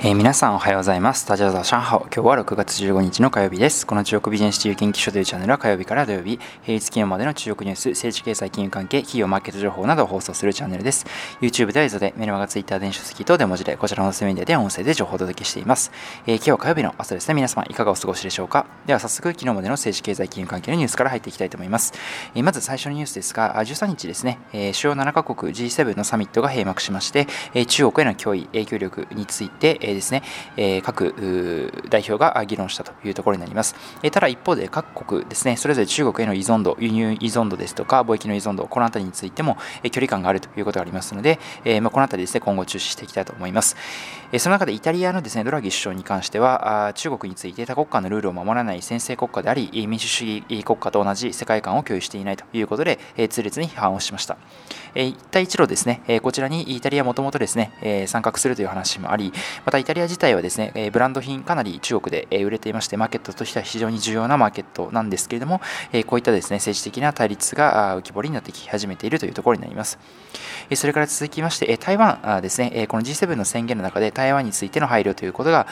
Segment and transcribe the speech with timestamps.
[0.00, 1.26] えー、皆さんおはようございます。
[1.26, 1.98] タジャザ上海。
[2.02, 3.84] 今日は6月15日の火曜日です。
[3.84, 11.04] この中国ビジネス自由研究所というチャンネルは火曜日から土曜日、平日金曜までの中国ニュース、政治経済金融関係、企業マーケット情報などを放送するチャンネルです。
[11.40, 15.90] YouTube では映像で、メルマガ、Twitter、電子書籍等で文字で、こちらのおすすめメディアで音声で情報をお届けしています。
[16.28, 17.34] えー、今日は火曜日の朝ですね。
[17.34, 18.66] 皆様いかがお過ごしでしょうか？
[18.86, 21.92] では早速、昨日までの政治経済金融関係のニュースから入っていきたいと思います。
[22.36, 30.22] えー、まず最初のニュースですが、13日ですね、え、主要7カ国 G7 のサミットが閉幕しまして、え、中国への脅威、影響力について、ですね、
[30.56, 33.74] え各代表が議論したというところになります。
[34.02, 43.76] えただ一方で各国ですね、それぞれ中国への依存度、輸入依存度ですとか、貿易の依存度、この辺りについてもえ距離感があるということがありますので、えまこの辺りですね、今後注視していきたいと思います。
[44.32, 54.36] えその中でイタリアのですね、ドラギ首相に関しては、中国について多国家のルールを守らない先制国家であり、民主主義国家と同じ世界観を共有していないということで、え痛烈に批判をしました。
[54.94, 59.32] え一帯一路ですね、えこちらにイタリアもともとですね、え参画するという話もあり、
[59.64, 65.60] またイタリア自体はですね、えブランド品かなり中国でえ売れていまして、マーケットとしては非常に重要なマーケットなんですけれども、
[65.92, 69.98] えこういったですね、政治的な対立が浮き彫りになってき始めているというところになります。
[70.70, 75.66] えそれから続きまして、え台湾ですね、えこの G7 の宣言の中で台湾についての配慮ということが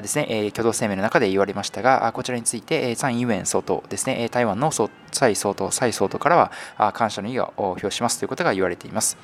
[0.00, 4.70] ですね、え共同声明の中で言われましたが、こちらについて、蔡英文総統ですね、台湾の
[5.10, 9.16] 蔡総統、蔡総統からは感謝の意を表しますということが言われています。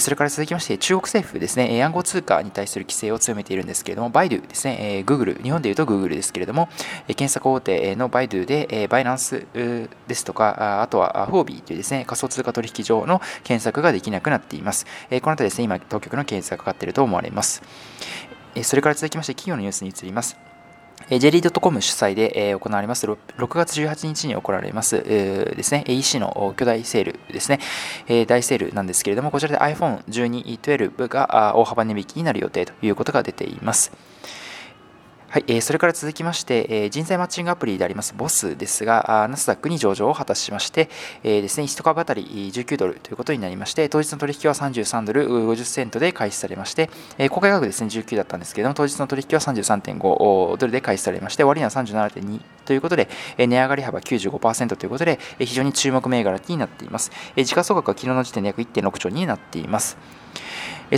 [0.00, 6.68] それから続きまして、中国政府ですね、暗号通貨に対する規制を強めているんですけれども、バイドゥですね、Google、日本でいうと Google ですけれども、
[7.06, 14.84] 検索大手のバイドゥで、バイナンスですとか、あとはフォービーというですね、仮想通貨取引所の検索ができなくなっています。
[14.84, 17.62] この辺りですね、今、当局の検索がかかっていると思われます。
[18.62, 20.36] それから続きまして企業のニュースに移ります。
[21.08, 27.60] ジェリー .com 主催で行われます、6月18日に行われますですね、EC の巨大セールですね、
[28.26, 33.92] 大セールなんですけれども、こちらで iPhone12、12が大幅値引きになる予定ということが出ています。
[35.28, 40.88] はい、えー、それから続きまして、えー、人材マッチングアプリであります BOSS ですが、ナスダックに上場を果たしまして、
[41.24, 57.10] えー、ですね、1株当たり19ドルということになりまして、当日の取引は33ドル50セントで開始されまして、えー、公開価格ですね、19だったんですけども、当日の取引は33.5ドルで開始されまして、終値は37.2ということで、値上がり幅95%ということで、非常に注目銘柄になっています。
[57.36, 59.98] 時価総額は昨日の時点で約1.6兆になっています。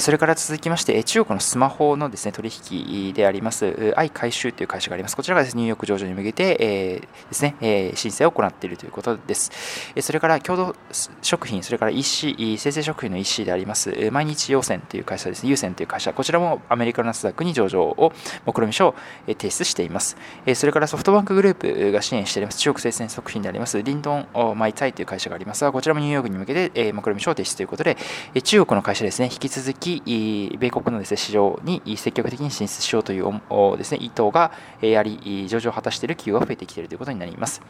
[0.01, 5.17] それから続きまして、中国のスマホのですね取引であります、愛回収という会社があります。
[5.17, 9.51] こちらがです、ね、ニューヨーク上場に向けて、え、ですね、え申請を行っているということです。
[10.01, 10.77] それから共同
[11.23, 18.13] 食品、それから EC、生成食品の EC であります、毎日陽線という会社ですね、優先という会社、こちらもアメリカのナスダックに上場を
[18.45, 18.95] 目論見書を
[19.27, 20.19] 提出しています。
[20.55, 27.97] それからソフトバンクグループが支援しています中国生鮮食品であります、リンドンマイタイという会社がありますが、こちらもニューヨークに向けて目論見書を提出ということで、
[28.43, 33.41] 中国の会社ですね、引き続き米国のです、ね、市場に積極的に進出しようという
[33.77, 37.63] です、ね、意図がやり上場を果たしている企業が増えてきているということになります。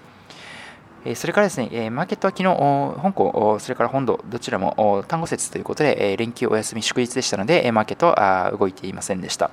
[1.14, 2.48] それからですね、マーケットは昨日、
[3.00, 9.50] 香港、それから本土、どちらも単語節ということで、連休お休み祝日でしたので、マーケットは動いていませんでした。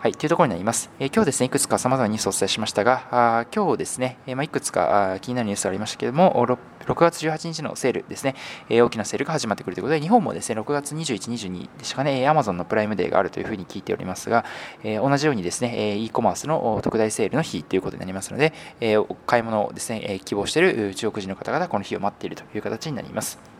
[0.00, 0.88] はい、というところになります。
[0.98, 6.56] えー、今日ですね、いくつか様々なニュースをお伝えしましたが、あ今日ですね、えー、まあ、いくつか気になるニュースがありましたけれども、6,
[6.86, 8.34] 6月18日のセールですね、
[8.70, 14.46] えー、大きなセールが始まってくるということで、日本もですね、6月21、22でしかね、Amazon のプライムデーがあるというふうに聞いておりますが、
[14.82, 18.96] え同じようにですね、e コマースの特大セールの日ということになりますので、え
[19.26, 23.59] 買い物をですね、希望している中国人の方々、この日を待っているという形になります。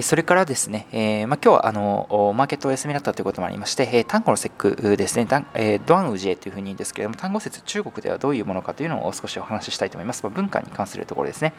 [0.00, 10.22] それからですね、えー、まあ、今日はあのマーケットお休みだったということもありまして、えー、単語の節句ですね、えー、ドアンウジエというふうに言うんですけれども、単語節、中国ではどういうものかというのを少しお話ししたいと思います。
[10.22, 11.52] まあ、文化に関するところですね。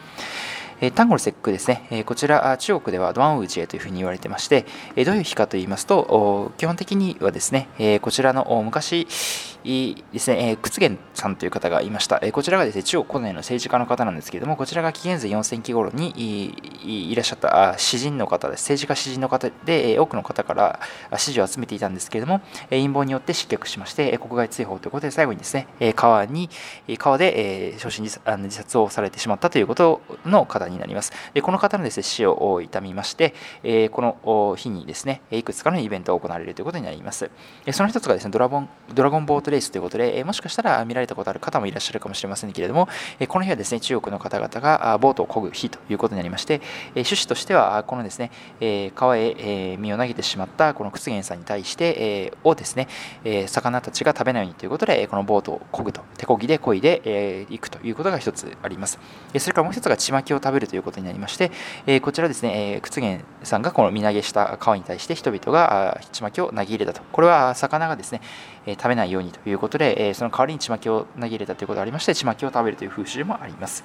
[0.80, 4.66] えー、単語の節句ですね、え、こちら中国ではドアンウジエというふうに言われてまして、
[4.96, 9.06] え、どういう日かと言いますと、基本的にはですね、え、こちらの昔
[9.64, 12.18] ですね、え、屈原さんという方がいました。
[12.22, 16.52] え、こちらがですね、中国古代の政治家の方なんですけれども、こちらが紀元前4000期頃に
[16.84, 18.62] いらっしゃった詩人の方です。
[18.62, 20.80] 政治家詩人の方で、多くの方から
[21.16, 22.40] 支持を集めていたんですけれども、
[22.70, 26.50] 陰謀によって失脚しまして、国外追放ということで、最後にですね、川に、
[26.98, 28.20] 川で焼身自
[28.50, 31.12] 殺をされてしまったということの方になります。
[31.42, 33.34] この方のです、ね、死を悼みまして、
[33.90, 37.30] この日にですね、いくつかのイベントが行われるということになります。
[37.72, 42.88] その一つがですね、ドラゴンドラゴンボートレースということで、もしかしたら見られたことある方もいらっしゃるかもしれませんけれども、
[43.28, 46.60] この日はですね、中国の方々がボートを漕ぐ日ということになりまして、
[46.94, 48.30] 趣旨としては、このですねですね、
[48.60, 52.88] えー、川へ、えー、身を投げてしまったこの屈原さんに対して、えー、をですね、
[53.24, 58.98] えー、魚たちが食べないようにということで、このボートを漕ぐと、手漕ぎで漕いで、えー、行くということが一つあります。
[59.38, 61.50] それからもう一つがちまきを食べるということになりまして、
[61.86, 67.02] えー、こちらですね、えー、屈原さんがこの身投げした川に対して人々がちまきを投げ入れたと。
[67.12, 68.20] これは魚がですね、
[68.66, 73.84] え、食べないようにということで、え、その代わりにちまきを投げ入れたということがありまして、ちまきを食べるという風習もあります。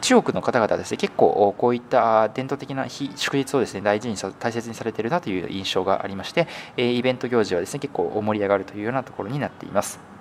[0.00, 10.16] 中国の方々はですね、結構こういった伝統的な非祝日をですね、大事にさ大切にされているなという印象がありまして、えイベント行事はですね、結構盛り上がるというようなところになっています。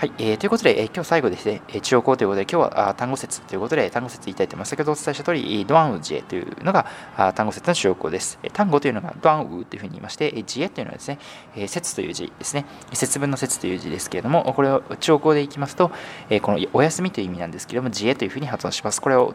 [0.00, 4.70] はい、えー、ということで、えー、今日最後ですね、えー、中央校ということで、今日はあ単語説ということで、単語説言いたいと思います。
[4.70, 6.86] 先ほどお伝えした通り、ドアンウジエというのが
[7.18, 8.38] あ単語説の中央校です。
[8.54, 11.18] 単語というのがドアンウというふうに言いまして、えー、ジエというのはですね、
[11.54, 12.64] えー、説という字ですね、
[12.94, 15.90] 節分の説という字ですけれども、これを中央校でいきますと、
[16.30, 19.02] えー、このお休みという意味なんですけれども、ジエというふうに発音します。
[19.02, 19.34] これを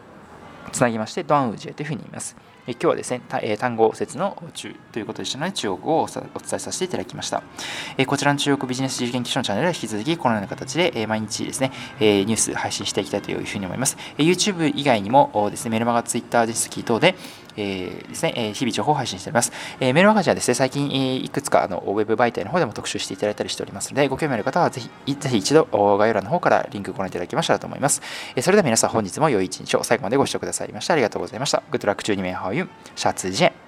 [0.72, 2.36] つなぎまして、ドアンウジエというふうに言います。
[2.66, 3.20] 今日はですね、
[3.58, 6.24] 単語説の中ということでしたので、中国語をお伝
[6.54, 7.44] えさせていただきました。
[7.96, 11.70] えこちらの中国ビジネス自由研究所のチャンネルは引き続きこのような形で、毎日ですね、
[12.00, 13.96] ニュース配信していきたいというふうに思います。
[14.18, 17.14] YouTube 以外にもですね、メルマガ、Twitter、実績等で、
[17.56, 19.52] えー、ですね、え日々情報を配信しております。
[19.80, 25.64] えメルマガジンはですね、最近、えいくつかあのウェブ媒体の方でも特集していただいたりしておりますので、ご興味ある方はぜひ、ぜひ一度
[25.98, 28.02] 概要欄の方からリンクご覧いただきましたらと思います。
[28.34, 31.62] えそれでは皆さん本日も良い一日を最後までご視聴くださいましてありがとうございました。
[31.70, 33.65] Good luck 12名ハオユン、シャツジェン。